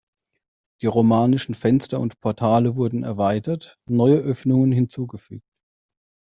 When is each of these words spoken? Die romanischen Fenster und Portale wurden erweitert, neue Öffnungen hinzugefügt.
Die 0.81 0.87
romanischen 0.87 1.53
Fenster 1.53 1.99
und 1.99 2.19
Portale 2.21 2.75
wurden 2.75 3.03
erweitert, 3.03 3.77
neue 3.87 4.17
Öffnungen 4.17 4.71
hinzugefügt. 4.71 5.45